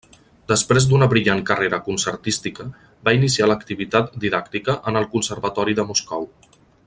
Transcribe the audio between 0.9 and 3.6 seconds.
d'una brillant carrera concertística, va iniciar